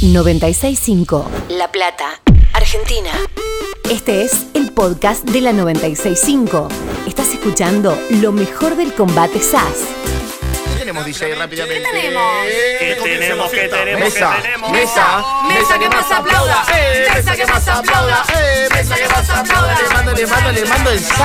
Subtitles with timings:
[0.00, 2.20] 965 La Plata,
[2.52, 3.10] Argentina.
[3.90, 6.68] Este es el podcast de la 965.
[7.06, 9.88] Estás escuchando lo mejor del combate SAS.
[10.72, 11.82] ¿Qué tenemos, DJ, rápidamente?
[11.82, 12.22] ¿Qué tenemos?
[12.46, 13.50] ¿Qué tenemos?
[13.50, 14.00] ¿Qué tenemos?
[14.00, 14.70] Mesa, ¿Qué tenemos?
[14.70, 16.64] mesa, Mesa que más aplauda.
[17.14, 18.24] Mesa que más aplauda.
[18.38, 19.78] Eh, Mesa que más aplauda.
[19.82, 21.18] Le mando, le mando, le mando el SAS.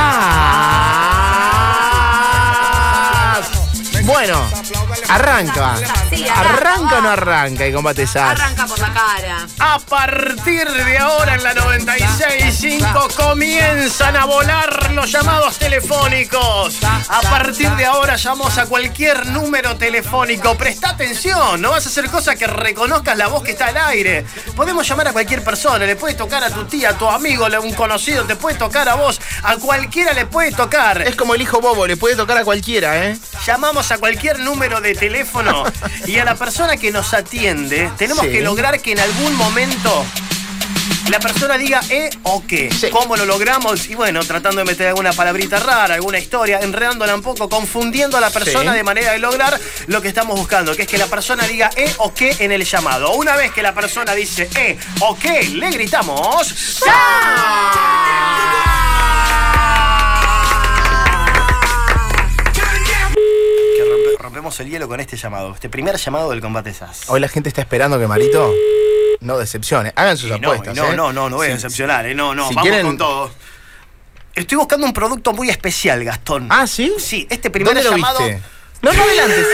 [4.04, 4.46] Bueno,
[5.08, 5.78] arranca.
[6.10, 6.50] Sí, arranca.
[6.54, 8.38] ¿Arranca o no arranca el combate SAS?
[8.38, 9.48] Arranca por la cara.
[9.60, 16.80] A partir de ahora en la 96.5 comienzan a volar los llamados telefónicos.
[17.08, 20.56] A partir de ahora llamamos a cualquier número telefónico.
[20.56, 24.26] Presta atención, no vas a hacer cosa que reconozcas la voz que está al aire.
[24.58, 27.60] Podemos llamar a cualquier persona, le puede tocar a tu tía, a tu amigo, a
[27.62, 31.02] un conocido, te puede tocar a vos, a cualquiera le puede tocar.
[31.04, 33.18] Es como el hijo bobo, le puede tocar a cualquiera, ¿eh?
[33.46, 35.64] Llamamos a cualquier número de teléfono
[36.08, 38.32] y a la persona que nos atiende tenemos Sí.
[38.32, 40.06] que lograr que en algún momento
[41.10, 42.70] la persona diga eh o qué.
[42.72, 42.90] Sí.
[42.90, 43.88] ¿Cómo lo logramos?
[43.90, 48.22] Y bueno, tratando de meter alguna palabrita rara, alguna historia, enredándola un poco, confundiendo a
[48.22, 48.78] la persona Sí.
[48.78, 51.94] de manera de lograr lo que estamos buscando, que es que la persona diga eh
[51.98, 53.12] o qué en el llamado.
[53.16, 56.54] Una vez que la persona dice eh o qué, le gritamos
[56.84, 56.90] que
[64.60, 67.04] el hielo con este llamado, este primer llamado del combate SAS.
[67.08, 68.54] Hoy la gente está esperando que Marito
[69.22, 69.94] no decepcione.
[69.96, 70.96] Hagan sus Y no, apuestas, y no, ¿eh?
[70.96, 73.32] no, no, no voy a decepcionar, eh, no, no, si vamos quieren- con todo.
[74.36, 76.48] Estoy buscando un producto muy especial, Gastón.
[76.50, 76.92] Ah, ¿sí?
[76.98, 78.20] Sí, este primer ¿Dónde lo llamado.
[78.26, 78.42] viste?
[78.82, 79.46] No, no adelantes.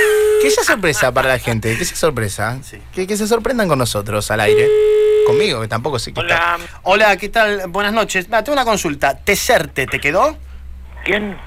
[0.41, 2.57] Que sea sorpresa para la gente, que sea sorpresa.
[2.63, 2.81] Sí.
[2.93, 4.67] Que, que se sorprendan con nosotros al aire.
[5.27, 7.67] Conmigo, que tampoco sé qué Hola, Hola, ¿qué tal?
[7.67, 8.25] Buenas noches.
[8.31, 9.17] Ah, tengo una consulta.
[9.17, 10.37] ¿Teserte te quedó?
[11.03, 11.37] ¿quién?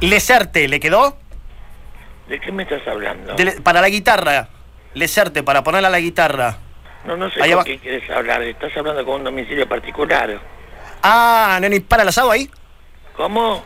[0.00, 1.16] ¿Leserte le quedó?
[2.28, 3.34] ¿De qué me estás hablando?
[3.34, 4.48] De para la guitarra.
[4.94, 6.56] Leserte, para ponerla a la guitarra.
[7.04, 7.64] No, no sé va.
[7.64, 8.42] quién quieres hablar.
[8.42, 10.40] Estás hablando con un domicilio particular.
[11.02, 12.48] Ah, Neni, para el asado ahí.
[13.16, 13.62] ¿Cómo?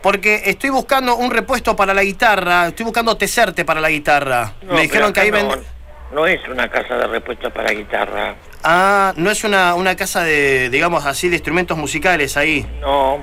[0.00, 2.68] Porque estoy buscando un repuesto para la guitarra.
[2.68, 4.54] Estoy buscando teserte para la guitarra.
[4.62, 5.66] No, Me dijeron que ahí acá no, venden.
[6.12, 8.36] No es una casa de repuestos para guitarra.
[8.62, 12.64] Ah, no es una, una casa de, digamos así, de instrumentos musicales ahí.
[12.80, 13.20] No.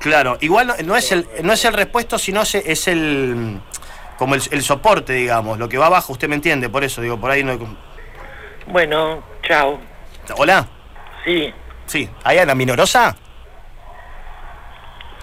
[0.00, 3.60] Claro, igual no, no es el no es el repuesto, sino se- es el
[4.16, 7.20] como el, el soporte, digamos, lo que va abajo, usted me entiende, por eso digo,
[7.20, 7.58] por ahí no hay...
[8.66, 9.78] Bueno, chao.
[10.36, 10.66] Hola,
[11.24, 11.52] Sí.
[11.86, 13.16] sí, ¿hay Ana Minorosa?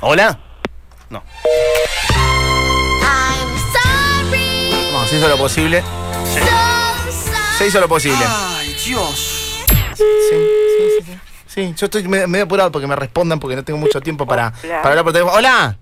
[0.02, 0.38] Hola,
[1.10, 1.24] no.
[4.94, 5.84] Vamos, se hizo lo posible.
[7.58, 8.26] Se hizo lo posible.
[8.28, 9.64] Ay, Dios.
[9.96, 11.06] Sí, sí, sí.
[11.06, 11.20] sí.
[11.56, 14.48] Sí, yo estoy me- medio apurado porque me respondan porque no tengo mucho tiempo para,
[14.64, 14.82] Hola.
[14.82, 15.38] para hablar por teléfono.
[15.38, 15.78] ¡Hola!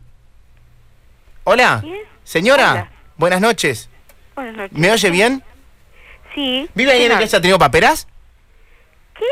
[1.46, 1.80] ¿Hola?
[1.82, 1.98] ¿Quién?
[2.24, 2.92] Señora, Hola.
[3.18, 3.90] buenas noches.
[4.36, 4.78] Buenas noches.
[4.78, 5.44] ¿Me oye bien?
[6.36, 6.70] Sí.
[6.76, 7.18] ¿Vive ahí en ¿Quién el habla?
[7.18, 8.08] que haya tenido paperas?
[9.18, 9.26] ¿Qué?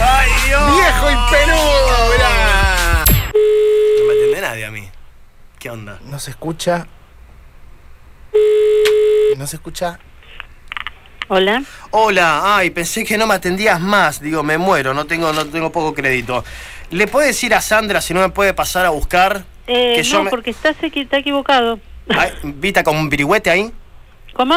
[0.00, 0.72] ¡Ay, Dios!
[0.76, 2.12] ¡Viejo y peludo!
[2.12, 3.04] mirá!
[3.06, 4.88] No me entiende nadie a mí.
[5.58, 5.98] ¿Qué onda?
[6.04, 6.86] No se escucha.
[9.36, 9.98] No se escucha.
[11.28, 11.62] Hola.
[11.90, 14.20] Hola, ay, pensé que no me atendías más.
[14.20, 16.44] Digo, me muero, no tengo, no tengo poco crédito.
[16.90, 19.44] ¿Le puede decir a Sandra si no me puede pasar a buscar?
[19.66, 21.80] Eh, que yo no, me- porque estás está equivocado.
[22.10, 23.72] Ay, ¿Vita con un pirigüete ahí?
[24.34, 24.54] ¿Cómo?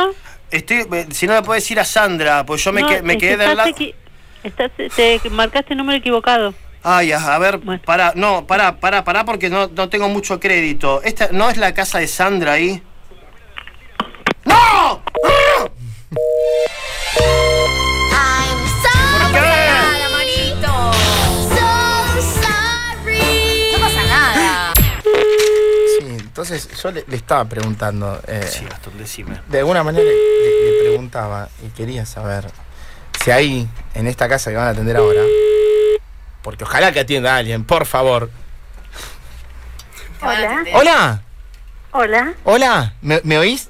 [0.51, 3.17] Estoy, eh, si no me puede decir a Sandra, pues yo me, No, que- me
[3.17, 3.69] quedé del lado.
[3.69, 3.95] equi-
[4.43, 6.53] estás- te marcaste el número equivocado.
[6.83, 7.81] Ay, a, a ver, Bueno.
[7.85, 11.01] pará, no, pará, pará, pará, porque no, no tengo mucho crédito.
[11.03, 12.83] ¿Esta no es la casa de Sandra ahí?
[26.37, 28.21] Entonces yo le, le estaba preguntando.
[28.27, 29.41] eh, Sí, Gastón, decime.
[29.47, 32.47] De alguna manera le, preguntaba y quería saber
[33.23, 35.23] si ahí, en esta casa que van a atender ahora,
[36.43, 38.29] porque ojalá que atienda a alguien, por favor.
[40.21, 40.63] Hola.
[40.73, 41.21] Hola,
[41.91, 42.33] Hola.
[42.43, 43.69] hola, ¿me, me oís?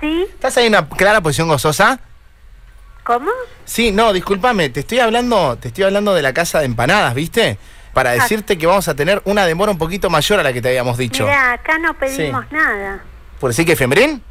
[0.00, 0.26] ¿Sí?
[0.28, 1.98] ¿Estás ahí en una clara posición gozosa?
[3.04, 3.30] ¿Cómo?
[3.64, 7.56] Sí, no, discúlpame, te estoy hablando, te estoy hablando de la casa de empanadas, ¿viste?
[7.92, 10.68] Para decirte que vamos a tener una demora un poquito mayor a la que te
[10.68, 11.24] habíamos dicho.
[11.24, 13.00] Mira, acá no pedimos nada.
[13.38, 14.22] ¿Por decir que Fembrín?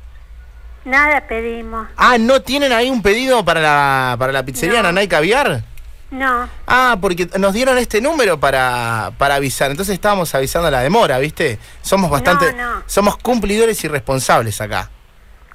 [0.84, 1.88] Nada pedimos.
[1.96, 4.84] Ah, ¿no tienen ahí un pedido para la, para la pizzería No.
[4.84, 5.64] Nanay Caviar?
[6.10, 6.50] No.
[6.68, 9.70] Ah, porque nos dieron este número para, para avisar.
[9.72, 11.60] Entonces estábamos avisando la demora, ¿viste?
[11.82, 12.52] Somos bastante.
[12.54, 12.84] no.
[12.88, 14.90] Somos cumplidores y responsables acá.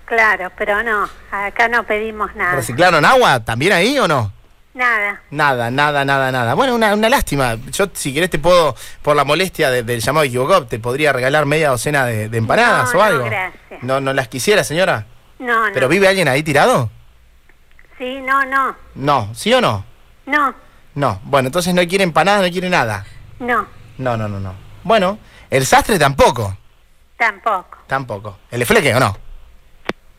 [0.06, 1.08] Claro, pero no.
[1.32, 2.54] Acá no pedimos nada.
[2.54, 4.32] ¿Reciclaron agua también ahí o no?
[4.76, 5.22] Nada.
[5.30, 6.52] Nada, nada, nada, nada.
[6.54, 7.56] Bueno, una, una lástima.
[7.72, 11.46] Yo, si querés, te puedo, por la molestia de- del llamado equivocado, te podría regalar
[11.46, 13.24] media docena de, de empanadas No, o no, algo.
[13.24, 13.82] gracias.
[13.82, 15.06] No, no las quisiera, señora.
[15.38, 15.72] No, no.
[15.72, 16.90] ¿Pero vive alguien ahí tirado?
[17.96, 18.76] Sí, no, no.
[18.94, 19.84] No, ¿sí o no?
[20.26, 20.54] No,
[20.94, 21.20] No.
[21.24, 23.06] Bueno, entonces no quiere empanadas, no quiere nada.
[23.38, 23.66] no.
[23.98, 24.52] No, no, no, no.
[24.82, 25.18] Bueno,
[25.48, 26.54] el sastre tampoco.
[27.16, 27.78] Tampoco.
[27.86, 28.38] Tampoco.
[28.50, 29.16] ¿El fleque o no?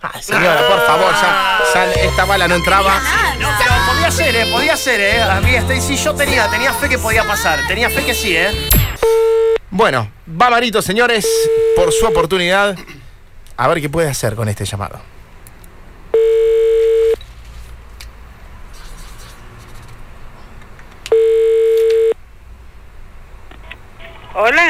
[0.01, 3.01] Ay, señora, por favor, ya, ya esta bala no entraba.
[3.39, 4.45] No, pero podía ser, ¿eh?
[4.51, 5.23] Podía ser, ¿eh?
[5.23, 7.59] A mí, este, sí, yo tenía, tenía fe que podía pasar.
[7.67, 8.69] Tenía fe que sí, ¿eh?
[9.71, 11.27] Bueno, va Marito, señores,
[11.75, 12.77] por su oportunidad.
[13.57, 14.99] A ver qué puede hacer con este llamado.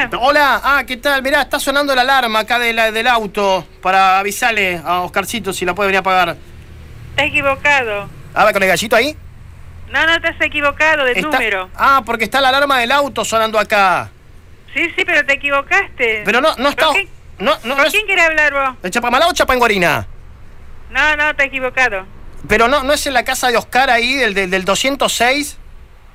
[0.05, 1.23] Hola, Hola, ah, ¿qué tal?
[1.23, 5.65] Mirá, está sonando la alarma acá de la- del auto para avisarle a Oscarcito si
[5.65, 6.37] la puede venir a pagar.
[7.11, 8.07] estás equivocado.
[8.35, 9.15] A ver, con el gallito ahí.
[9.89, 11.69] No, no estás equivocado de Está- número.
[11.75, 14.11] Ah, porque está la alarma del auto sonando acá.
[14.73, 16.21] Sí, sí, pero te equivocaste.
[16.23, 16.85] Pero no, no está.
[16.85, 17.09] ¿Con quién,
[17.39, 17.91] No, no, no con es.
[17.93, 18.81] quién quiere hablar vos?
[18.83, 20.05] ¿De Chapamalá o Chapanguarina?
[20.91, 22.05] No, no, te equivocado.
[22.47, 25.57] Pero no, no es en la casa de Oscar ahí, del, del, del 206.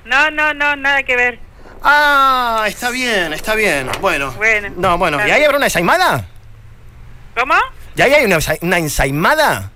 [0.05, 1.39] No, no, no, nada que ver.
[1.83, 3.91] Ah, está bien, está bien.
[4.01, 4.33] Bueno.
[4.33, 5.19] Bueno, No, bueno.
[5.19, 6.27] está ¿Y ahí habrá una ensaimada?
[7.37, 7.55] ¿Cómo?
[7.97, 9.71] ¿Y ahí hay una, una ensaimada?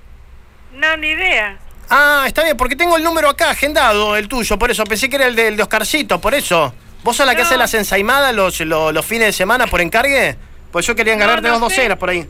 [0.73, 1.59] No, ni idea.
[1.89, 4.85] Ah, está bien, porque tengo el número acá agendado, el tuyo, por eso.
[4.85, 6.75] Pensé que era el de, el de Oscarcito, por eso.
[7.03, 10.37] ¿Vos sos la que hace las ensaimadas los, los, los fines de semana por encargue?
[10.73, 11.77] Pues yo quería encargarte no dos sé.
[11.81, 12.29] docenas por ahí.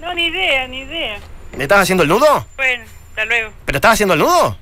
[0.00, 1.18] No, ni idea, ni idea.
[1.56, 2.46] ¿Le estás haciendo el nudo?
[2.56, 3.52] Bueno, hasta luego.
[3.64, 4.58] ¿Pero estás haciendo el nudo?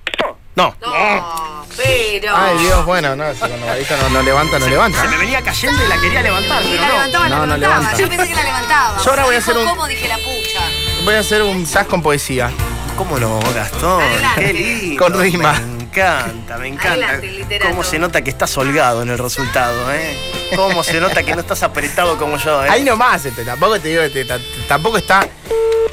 [0.56, 0.74] No.
[0.80, 2.36] No, pero.
[2.36, 5.00] Ay, Dios, bueno, no, si cuando Marito no, no levanta, no levanta.
[5.02, 6.92] Se me venía cayendo y la quería levantar, pero la no.
[6.94, 7.80] levantaba, la No, no levantaba.
[7.80, 7.98] levanta.
[8.02, 9.02] Yo pensé que la levantaba.
[9.02, 11.04] Yo ahora voy a hacer un- ¿Cómo dije la pucha?
[11.04, 12.50] Voy a hacer un sas con poesía.
[12.96, 14.02] ¿Cómo no, Gastón?
[14.02, 14.44] Adelante.
[14.44, 15.02] Qué lindo.
[15.04, 15.54] Con rima.
[15.94, 16.92] Me encanta, me encanta.
[16.92, 17.70] Adelante, literato.
[17.70, 20.16] Cómo se nota que estás holgado en el resultado, ¿eh?
[20.54, 22.68] Cómo se nota que no estás apretado como yo, ¿eh?
[22.70, 24.38] Ahí nomás, este, tampoco te digo, este, ta-
[24.68, 25.26] tampoco está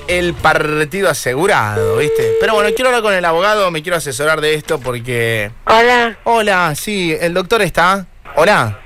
[0.08, 2.34] el partido asegurado, ¿viste?
[2.40, 5.52] Pero bueno, quiero hablar con el abogado, me quiero asesorar de esto porque...
[5.66, 6.18] Hola.
[6.26, 8.06] Hola, sí, el doctor está.
[8.36, 8.80] Hola.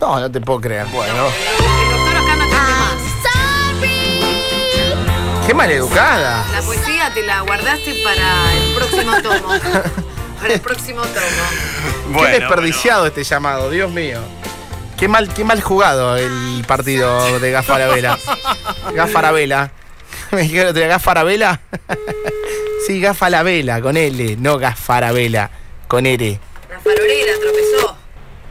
[0.00, 0.86] No, no te puedo creer.
[0.86, 2.94] Bueno, El doctor acá no más.
[5.46, 6.44] qué maleducada.
[6.52, 9.54] La poesía te la guardaste para el próximo tomo.
[10.44, 12.20] Para el próximo tomo.
[12.22, 14.20] qué desperdiciado este llamado, Dios mío.
[14.98, 18.18] Qué mal, qué mal jugado el partido de Gafarabela.
[18.92, 19.70] Gafarabela.
[20.32, 21.62] Me dijeron Gafarabela.
[22.86, 25.50] sí, Gafarabela, con L, no Gafarabela,
[25.88, 26.38] con R.
[26.68, 27.96] La farolera tropezó.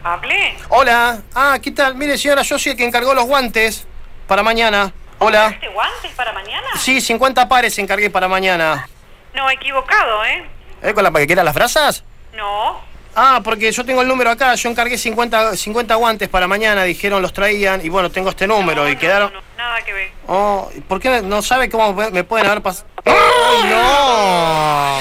[0.03, 0.57] ¿Hablé?
[0.69, 1.21] Hola.
[1.35, 1.93] Ah, ¿qué tal?
[1.93, 3.85] Mire, señora, yo soy el que encargó los guantes
[4.27, 4.91] para mañana.
[5.19, 5.49] Hola.
[5.49, 6.69] ¿Este guantes para mañana?
[6.79, 8.89] Sí, 50 pares encargué para mañana.
[9.35, 10.43] No, equivocado, ¿eh?
[10.83, 10.93] ¿Eh?
[10.93, 12.03] ¿Con la paquetera las brasas?
[12.35, 12.81] No.
[13.15, 17.21] Ah, porque yo tengo el número acá, yo encargué 50, 50 guantes para mañana, dijeron
[17.21, 19.31] los traían y bueno, tengo este número No, y no, quedaron...
[19.31, 20.11] no, no, nada que ver.
[20.27, 22.87] Oh, ¿por qué no sabe cómo me pueden haber pasado?
[23.05, 24.99] ¡Ay, no!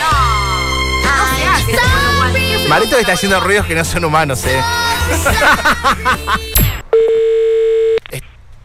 [1.02, 1.72] No se hace.
[1.72, 2.42] esto con los guantes.
[2.42, 4.62] ¿Qué hacemos Marito está haciendo ruidos que no son humanos, eh.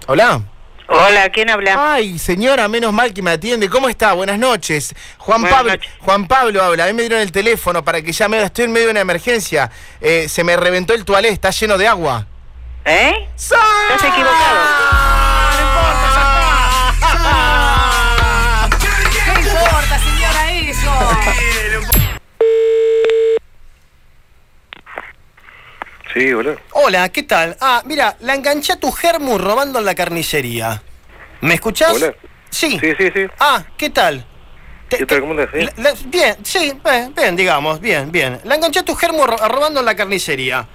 [0.07, 0.41] Hola.
[0.89, 1.93] Hola, ¿quién habla?
[1.93, 3.69] Ay, señora, menos mal que me atiende.
[3.69, 4.13] ¿Cómo está?
[4.13, 4.95] Buenas noches.
[5.17, 5.91] Juan Buenas Pablo, noches.
[5.99, 6.85] Juan Pablo habla.
[6.85, 8.41] A mí me dieron el teléfono para que llame.
[8.41, 9.69] Estoy en medio de una emergencia.
[9.99, 12.25] Eh, se me reventó el toalé, está lleno de agua.
[12.85, 13.27] ¿Eh?
[13.35, 13.57] ¡Sa-
[13.91, 15.06] Estás equivocado.
[26.17, 26.55] Sí, hola.
[26.71, 27.55] Hola, ¿qué tal?
[27.61, 30.81] Ah, mira, la enganché a tu germu robando en la carnicería.
[31.41, 31.93] ¿Me escuchás?
[31.93, 32.13] Hola.
[32.49, 32.79] Sí.
[32.79, 33.27] Sí, sí, sí.
[33.39, 34.25] Ah, ¿qué tal?
[34.89, 35.17] Te- ¿Qué tal?
[35.17, 35.35] te- ¿Cómo?
[35.35, 35.69] ¿Bien?
[35.77, 38.39] la- la- bien, sí, bien, bien, digamos, bien, bien.
[38.45, 40.67] La enganché a tu germu ro- robando en la carnicería.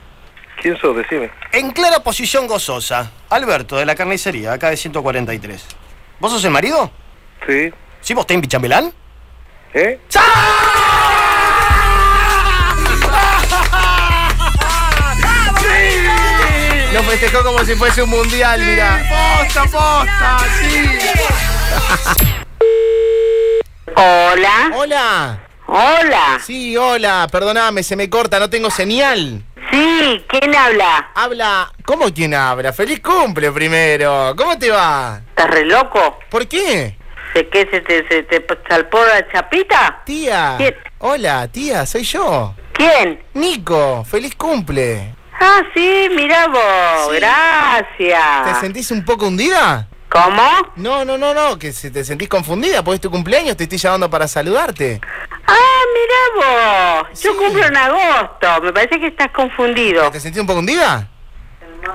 [0.60, 0.96] ¿Quién sos?
[0.96, 1.30] Decime.
[1.50, 3.10] En clara posición gozosa.
[3.30, 5.64] Alberto, de la carnicería, acá de 143.
[6.20, 6.88] ¿Vos sos el marido?
[7.48, 7.72] Sí.
[8.00, 8.92] ¿Sí, vos tenés chambelán?
[9.74, 9.98] ¿Eh?
[17.02, 19.02] Lo festejó como si fuese un mundial, mira.
[19.08, 20.38] ¡Posta, posta!
[20.60, 20.98] ¡Sí!
[23.96, 24.70] Hola.
[24.72, 25.40] Hola.
[25.66, 26.40] Hola.
[26.44, 27.26] Sí, hola.
[27.30, 29.42] Perdóname, se me corta, no tengo señal.
[29.72, 31.10] Sí, ¿quién habla?
[31.16, 31.72] Habla.
[31.84, 32.72] ¿Cómo quién habla?
[32.72, 34.34] ¡Feliz cumple primero!
[34.36, 35.22] ¿Cómo te va?
[35.30, 36.20] ¿Estás re loco?
[36.30, 36.96] ¿Por qué?
[37.34, 40.02] ¿De qué se te, se te salpó la chapita?
[40.04, 40.54] Tía.
[40.56, 40.76] ¿Quién?
[40.98, 42.54] Hola, tía, soy yo.
[42.72, 43.20] ¿Quién?
[43.34, 45.16] Nico, feliz cumple.
[45.44, 47.06] Ah, sí, mira vos.
[47.06, 47.10] Sí.
[47.14, 48.60] ¿Te Gracias.
[48.60, 49.88] sentís un poco hundida?
[50.08, 50.42] ¿Cómo?
[50.76, 53.78] No, no, no, no, que si te sentís confundida, pues es tu cumpleaños, te estoy
[53.78, 55.00] llamando para saludarte.
[55.46, 56.46] Ah, mira
[57.10, 57.20] vos.
[57.20, 58.60] Yo cumplo en agosto.
[58.62, 60.10] Me parece que estás confundido.
[60.10, 61.08] ¿Te sentís un poco hundida?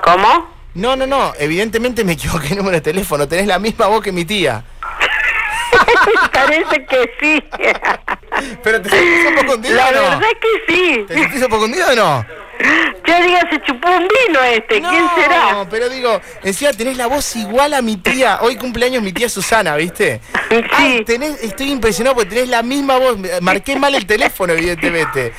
[0.02, 0.52] ¿Cómo?
[0.74, 1.32] No, no, no.
[1.38, 3.26] Evidentemente me equivoqué el número de teléfono.
[3.26, 4.62] Tenés la misma voz que mi tía.
[6.32, 7.44] Parece que sí.
[8.62, 10.00] Pero te sentís un poco hundida La o no?
[10.02, 11.04] verdad que sí.
[11.06, 12.26] ¿Te sentís un poco hundida o no?
[13.06, 14.80] Yo digo, se chupó un vino este.
[14.80, 15.66] ¿Quién No, será?
[15.70, 18.38] pero digo, encima tenés la voz igual a mi tía.
[18.42, 20.20] Hoy cumpleaños mi tía Susana, ¿viste?
[20.50, 20.64] Sí.
[20.72, 23.18] Ay, tenés, estoy impresionado porque tenés la misma voz.
[23.42, 25.32] Marqué mal el teléfono, evidentemente.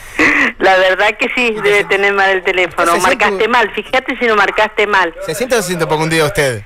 [0.59, 2.95] La verdad que sí, debe tener mal el teléfono.
[2.99, 3.71] Marcaste mal.
[3.73, 5.13] Fíjate si no marcaste mal.
[5.25, 6.63] ¿Se siente o se siente un poco hundido usted?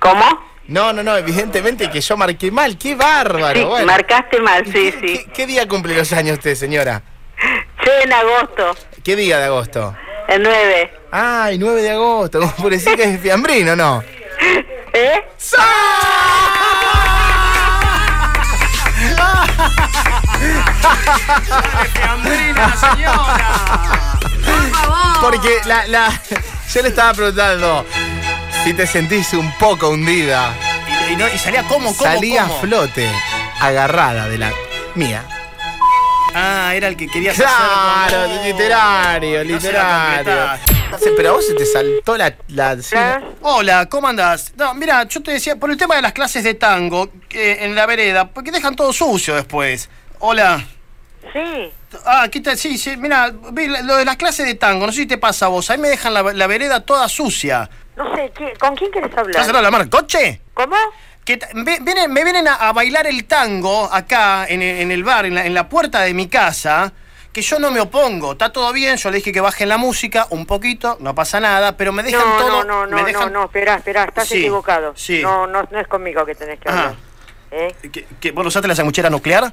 [0.00, 0.24] ¿Cómo?
[0.66, 2.76] No, no, no, evidentemente que yo marqué mal.
[2.76, 3.58] ¡Qué bárbaro!
[3.60, 3.86] Sí, bueno.
[3.86, 5.18] marcaste mal, ¿Y sí, qué, sí.
[5.26, 7.02] qué- qué día cumple los años usted, señora?
[7.84, 9.96] Yo en agosto, ¿Qué día de agosto?
[10.28, 10.92] el 9.
[11.10, 14.02] Ay, 9 de agosto, como por decir que es fiambrino, ¿no?
[14.94, 15.20] ¿Eh?
[21.92, 23.48] Fiambrina, señora.
[24.44, 25.20] Por favor.
[25.30, 26.20] Porque la, la,
[26.72, 27.86] yo le estaba preguntando
[28.64, 30.54] si te sentís un poco hundida.
[31.08, 32.56] Y, y no- y salía como, como, Salía como.
[32.56, 33.10] a flote,
[33.60, 34.52] agarrada de la
[34.94, 35.24] mía.
[36.72, 37.52] Ah, era el que querías Claro,
[38.06, 38.28] hacer.
[38.30, 40.16] como- literario, No literario.
[40.24, 40.72] completaste.
[40.90, 42.34] No sé, pero a vos se te saltó la...
[42.48, 43.20] la sí, ¿Ah?
[43.42, 44.54] Hola, ¿cómo andás?
[44.56, 47.74] No, mira, yo te decía, por el tema de las clases de tango que en
[47.74, 49.90] la vereda, porque dejan todo sucio después.
[50.20, 50.64] Hola.
[51.34, 51.70] Sí.
[52.06, 52.56] Ah, ¿qué tal?
[52.56, 55.48] Sí, sí, mira, lo de las clases de tango, no sé si te pasa a
[55.50, 57.68] vos, ahí me dejan la, la vereda toda sucia.
[57.96, 59.28] No sé, ¿qué- ¿con quién quieres hablar?
[59.30, 60.40] ¿Estás hablando de la marca coche?
[60.54, 60.76] ¿Cómo?
[61.24, 65.04] Que ve- vienen- me vienen a, a bailar el tango acá en, el- en el
[65.04, 66.92] bar, en la, en la puerta de mi casa,
[67.32, 70.26] que yo no me opongo, está todo bien, yo le dije que bajen la música
[70.30, 72.64] un poquito, no pasa nada, pero me dejan No, todo...
[72.64, 74.92] no, no, me no, dejan- no, no, espera, espera, estás Sí, equivocado.
[74.96, 75.22] sí.
[75.22, 76.94] No, no, no es conmigo que tenés que hablar.
[77.52, 77.74] ¿Eh?
[77.92, 79.52] ¿Que, que, ¿Vos usaste la sanguchera nuclear?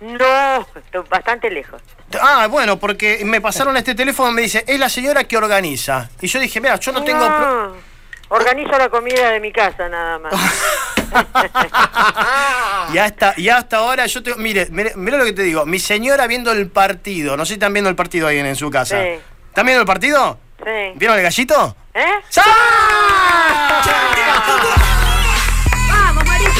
[0.00, 0.66] No,
[1.08, 1.80] bastante lejos.
[2.20, 6.10] Ah, bueno, porque me pasaron este teléfono y me dice, es la señora que organiza.
[6.20, 7.24] Y yo dije, mira, yo no tengo...
[7.26, 7.93] pro-
[8.34, 10.34] organizo la comida de mi casa nada más.
[12.92, 14.34] Y hasta, y hasta ahora yo te...
[14.34, 15.64] Mire, mire, mire lo que te digo.
[15.64, 17.36] Mi señora viendo el partido.
[17.36, 19.00] No sé si están viendo el partido ahí en, en su casa.
[19.00, 19.08] Sí.
[19.48, 20.38] ¿Están viendo el partido?
[20.58, 20.92] Sí.
[20.96, 21.76] ¿Vieron el gallito?
[21.94, 22.04] ¿Eh?
[22.28, 22.40] ¡Sí!
[25.88, 26.50] ¡Vamos, Marito!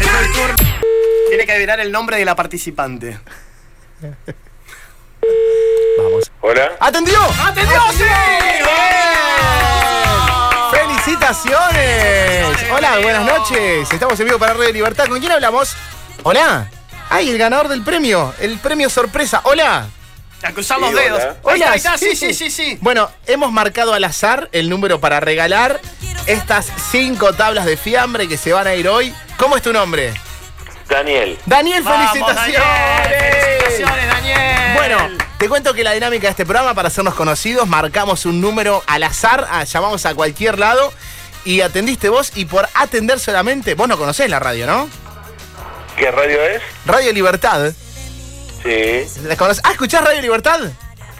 [0.00, 0.56] Es el turno.
[1.28, 3.18] Tiene que adivinar el nombre de la participante.
[5.98, 6.30] Vamos.
[6.42, 6.72] Hola.
[6.80, 7.18] ¿Atendió?
[7.44, 7.80] ¡Atendió!
[7.92, 8.04] ¡Sí!
[11.22, 12.56] ¡Felicitaciones!
[12.72, 13.92] Hola, buenas noches.
[13.92, 15.06] Estamos en vivo para Radio Libertad.
[15.06, 15.74] ¿Con quién hablamos?
[16.24, 16.68] Hola.
[17.10, 18.34] Ay, el ganador del premio.
[18.40, 19.40] El premio sorpresa.
[19.44, 19.86] Hola.
[20.42, 21.22] A cruzar los Sí, dedos.
[21.42, 21.52] hola.
[21.54, 21.98] Ahí está, ahí está.
[21.98, 22.76] Sí, sí, sí, sí.
[22.80, 25.80] Bueno, hemos marcado al azar el número para regalar
[26.26, 29.14] estas cinco tablas de fiambre que se van a ir hoy.
[29.36, 30.12] ¿Cómo es tu nombre?
[30.88, 31.38] Daniel.
[31.46, 32.60] Daniel, Vamos, felicitaciones.
[32.60, 33.60] Daniel.
[33.60, 34.74] Felicitaciones, Daniel.
[34.74, 34.98] Bueno,
[35.38, 39.04] te cuento que la dinámica de este programa, para hacernos conocidos, marcamos un número al
[39.04, 40.92] azar, ah, llamamos a cualquier lado
[41.44, 44.88] y atendiste vos y por atender solamente, vos no conocés la radio, ¿no?
[45.96, 46.62] ¿Qué radio es?
[46.86, 47.72] Radio Libertad.
[48.62, 49.62] Sí, ¿La conocés?
[49.64, 50.60] Ah, ¿escuchás Radio Libertad?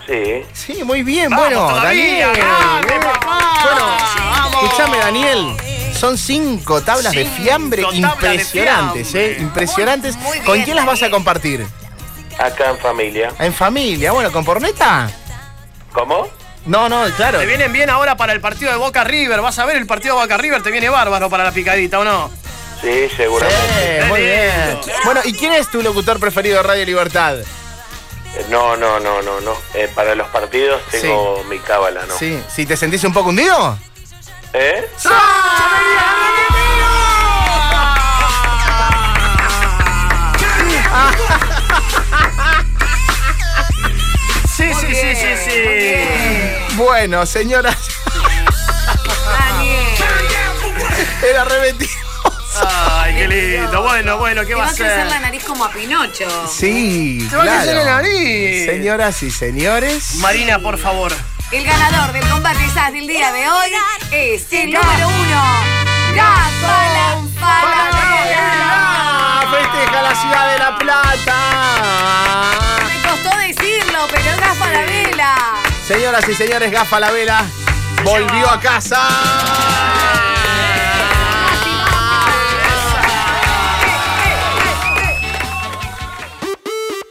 [0.07, 0.43] sí.
[0.53, 2.45] Sí, muy bien, Vamos bueno, todavía, Daniel.
[2.45, 3.01] grande, bien.
[3.03, 3.61] papá.
[3.63, 5.57] Bueno, escúchame, Daniel.
[5.99, 9.33] Son cinco tablas de Cinco fiambre tablas de impresionantes, fiambre.
[9.37, 9.41] ¿eh?
[9.41, 10.17] Impresionantes.
[10.17, 11.65] Muy- muy ¿Con quién las vas a compartir?
[12.39, 13.33] Acá en familia.
[13.39, 14.11] En familia.
[14.13, 15.09] Bueno, ¿con Porneta?
[15.93, 16.29] ¿Cómo?
[16.67, 17.39] No, no, claro.
[17.41, 19.41] Te vienen bien ahora para el partido de Boca River.
[19.41, 22.05] Vas a ver el partido de Boca River, te viene bárbaro para la picadita, ¿o
[22.05, 22.31] no?
[22.81, 24.03] Sí, seguramente.
[24.03, 24.81] Sí, muy bien.
[25.05, 27.39] Bueno, ¿y quién es tu locutor preferido de Radio Libertad?
[27.41, 29.55] Eh, No, no, no, no, no.
[29.75, 32.17] Eh, para los partidos tengo mi cábala, ¿no?
[32.19, 33.79] Sí, ¿si te sentís un poco hundido?
[34.53, 34.89] ¿Eh?
[44.57, 46.22] Sí, sí, sí, sí, sí.
[46.77, 47.77] Bueno, señoras,
[51.29, 51.91] era repetido.
[52.65, 53.83] Ay, qué lindo.
[53.83, 56.49] Bueno, bueno, ¿qué Te va va a a crecer la nariz como a Pinocho.
[56.53, 57.61] Sí, Te va a claro.
[57.63, 58.67] crecer la nariz.
[58.67, 60.15] Señoras y señores.
[60.17, 61.13] Marina, por favor.
[61.51, 63.71] El ganador del combate SAS del día de hoy
[64.11, 65.43] es el número uno.
[67.39, 68.39] Falabella.
[68.65, 69.45] ¡Ah!
[69.51, 71.32] ¡Festeja la ciudad de La Plata!
[75.93, 77.45] Señoras y señores, Gafa la Vela
[78.03, 78.99] volvió a casa.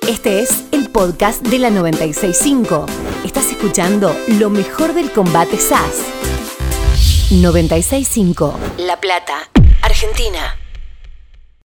[0.07, 2.88] Este es el podcast de la 965.
[3.23, 6.01] Estás escuchando lo mejor del combate SAS.
[7.29, 8.59] 965.
[8.79, 9.47] La Plata,
[9.83, 10.61] Argentina.